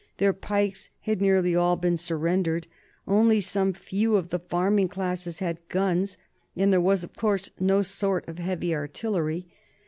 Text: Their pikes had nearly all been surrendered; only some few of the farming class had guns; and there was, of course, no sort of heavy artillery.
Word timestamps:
Their 0.17 0.33
pikes 0.33 0.89
had 1.01 1.21
nearly 1.21 1.55
all 1.55 1.75
been 1.75 1.95
surrendered; 1.95 2.65
only 3.07 3.39
some 3.39 3.71
few 3.71 4.15
of 4.15 4.29
the 4.29 4.39
farming 4.39 4.87
class 4.87 5.25
had 5.37 5.59
guns; 5.69 6.17
and 6.55 6.73
there 6.73 6.81
was, 6.81 7.03
of 7.03 7.13
course, 7.15 7.51
no 7.59 7.83
sort 7.83 8.27
of 8.27 8.39
heavy 8.39 8.73
artillery. 8.73 9.45